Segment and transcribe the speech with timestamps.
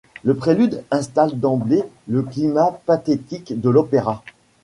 [0.23, 4.23] Le prélude installe d'emblée le climat pathétique de l'opéra.